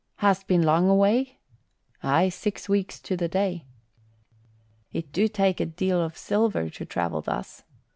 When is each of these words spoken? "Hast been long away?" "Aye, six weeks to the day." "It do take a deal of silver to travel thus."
"Hast 0.15 0.47
been 0.47 0.63
long 0.63 0.89
away?" 0.89 1.37
"Aye, 2.01 2.29
six 2.29 2.67
weeks 2.67 2.99
to 3.01 3.15
the 3.15 3.27
day." 3.27 3.67
"It 4.91 5.11
do 5.11 5.27
take 5.27 5.59
a 5.59 5.65
deal 5.67 6.01
of 6.01 6.17
silver 6.17 6.71
to 6.71 6.85
travel 6.85 7.21
thus." 7.21 7.63